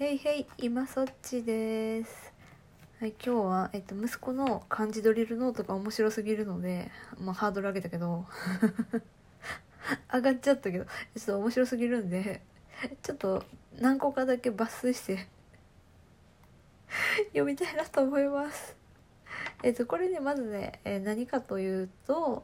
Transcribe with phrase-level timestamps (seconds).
[0.00, 2.32] へいへい、今そっちです。
[3.00, 8.24] はい、今日は、えっと、息子の漢字ドリルノートが面白すぎるので、まあ、ハードル上げたけど、
[10.10, 10.90] 上がっちゃったけど、ちょ
[11.20, 12.40] っと面白すぎるんで、
[13.02, 13.44] ちょっと
[13.78, 15.28] 何個かだけ抜粋して、
[17.34, 18.74] 読みたいなと思います。
[19.62, 22.42] えっと、これね、まずね、えー何かというと、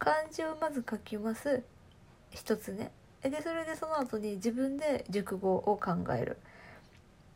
[0.00, 1.62] 漢字をまず書きます。
[2.30, 2.90] 一つね。
[3.22, 6.38] で、それでその後に自分で熟語を考える。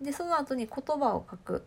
[0.01, 1.65] でその後に言葉を書く。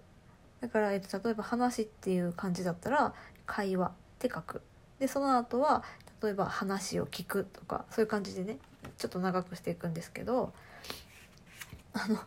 [0.62, 3.14] だから、えっと、例えば「話」っていう感じだったら
[3.46, 4.62] 「会話」って書く。
[5.00, 5.84] でその後は
[6.22, 8.60] 例えば「話を聞く」とかそういう感じでね
[8.98, 10.54] ちょっと長くしていくんですけど
[11.94, 12.18] あの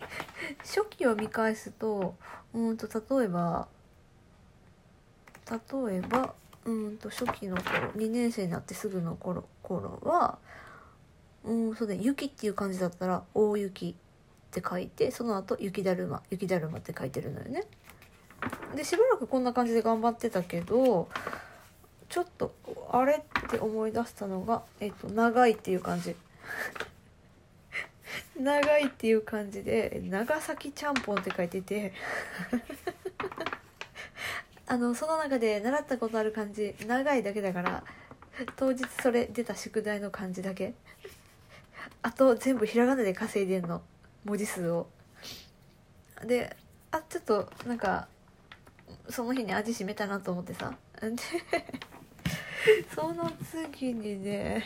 [0.64, 2.16] 初期を見返すと
[2.54, 3.68] うんと例えば
[5.50, 10.38] 例えばうんと初期の頃2年生になってすぐの頃頃は
[11.44, 13.96] うんそうだ雪っていう感じだったら大雪。
[14.60, 17.64] って書いてその後雪だるま雪だるまって書いてるのよね。
[18.76, 21.08] でしばらくこんな感じで頑張ってたけど
[22.08, 22.54] ちょっと
[22.90, 23.16] あれっ
[23.50, 26.14] て思い出したのが、えっと、長いっていう感じ。
[28.38, 31.92] 長いっていう感じで長崎ちゃんぽんって書いてて。
[34.66, 37.84] あのその中で習ったことある漢字長いだけだから
[38.56, 40.72] 当日それ出た宿題の漢字だけ。
[42.02, 43.82] あと全部ひらがなで稼いでんの。
[44.24, 44.86] 文字数を。
[46.24, 46.56] で
[46.90, 48.08] あちょっとなんか
[49.08, 50.74] その日に味しめたなと思ってさ。
[51.00, 51.10] で
[52.94, 53.30] その
[53.76, 54.64] 次にね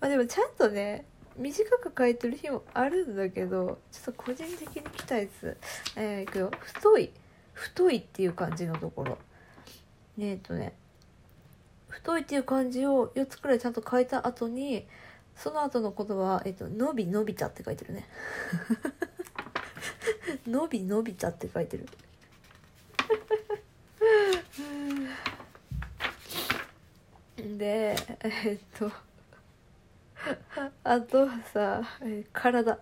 [0.00, 1.04] まあでもちゃんとね
[1.36, 5.56] 短く書いてる日もあるんだけどちょっと個人的に来たやつ
[5.96, 6.50] えー、いくよ。
[6.60, 7.12] 太い。
[7.52, 9.18] 太いっていう感じのところ。
[10.16, 10.74] ねえっとね
[11.88, 14.86] 太いっていう漢字を4つくらいちゃんと書いた後に
[15.42, 18.06] その後の言葉は、えっと、伸び伸びたって書いてるね。
[20.46, 21.86] 伸び伸びたって書いてる。
[27.56, 28.92] で、えっと、
[30.84, 32.78] あとはさ、え体。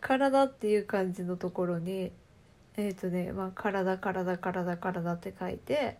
[0.00, 2.12] 体っていう感じのところに、
[2.76, 5.98] えっとね、まあ、体、体、体、体って書いて、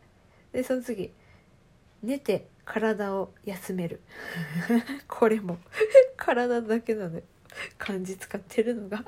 [0.53, 1.13] で、その次、
[2.05, 4.01] 寝て体を休める。
[5.09, 5.59] これも。
[6.17, 7.17] 体だけなの。
[7.17, 7.23] よ
[7.79, 9.05] 漢字使ってるのが。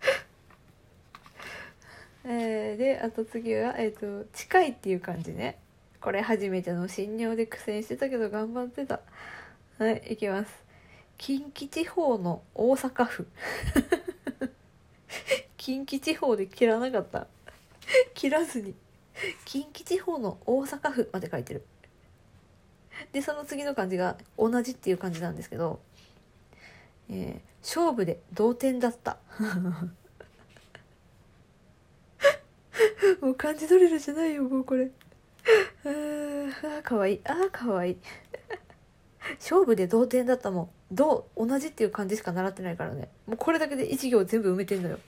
[2.24, 5.58] えーであと次は、えーと「近い」っていう漢字ね。
[6.00, 9.00] これ初めての診療で苦戦してたけど頑張ってた。
[9.78, 10.64] はいいきます。
[11.18, 13.26] 近畿地方の大阪府。
[15.56, 17.26] 近畿地方で切らなかった。
[18.14, 18.74] 切らずに。
[19.44, 21.64] 近畿地方の大阪府まで書いてる。
[23.12, 25.80] でその次の漢字が同じっていう感じなんですけど、
[27.10, 29.18] えー勝負で同点だった。
[33.20, 34.88] もう漢字ドリルじゃないよもうこれ。
[35.84, 37.20] ああかわいい。
[37.24, 37.96] あーかわいい。
[39.40, 40.70] 勝負で同点だったもん。
[40.94, 43.08] 同同じっていう漢字しか習ってないからね。
[43.26, 45.00] もうこれだけで一行全部埋めてんのよ。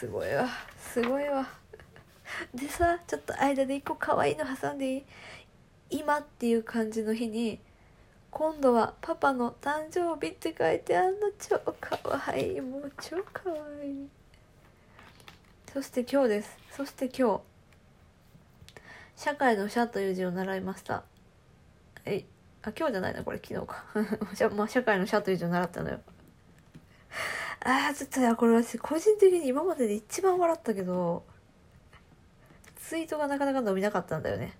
[0.00, 0.48] すごいわ。
[0.76, 1.48] すごいわ。
[2.52, 5.04] でさちょっと間で一個可愛いの挟んでいい？
[5.90, 7.58] 今っていう感じの日に
[8.30, 13.90] 今度はパパの誕生日って書いてあんの超かわいいもう超かわい。
[13.90, 14.08] い
[15.72, 16.58] そして今日です。
[16.76, 17.40] そして今日
[19.16, 21.02] 社会の社という字を習いました。
[22.04, 22.24] え
[22.62, 23.84] あ今日じゃないなこれ昨日か。
[24.34, 26.00] じゃまあ社会の社という字を習ったのよ。
[27.60, 31.24] あーちょっとねこれ私個人的に今までで一番笑ったけど
[32.76, 34.56] ツイートがなかなか伸びなかったんだよね。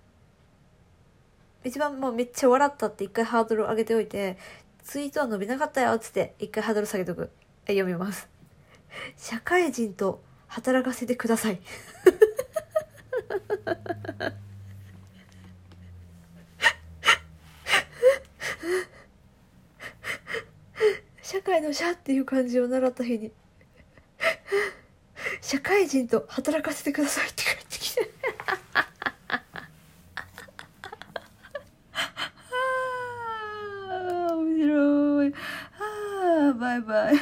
[1.63, 4.37] 一番もうめっちゃ笑ったって一回ハードル上げておいて
[4.83, 7.29] ツイートは伸びなかったよっつって一回ハードル下げとく。
[7.67, 8.27] 読みます。
[9.15, 11.61] 社会人と働かせてください。
[21.21, 23.31] 社会の社っていう漢字を習った日に。
[25.39, 27.60] 社会人と働かせてくださいって。
[36.71, 37.19] bye bye.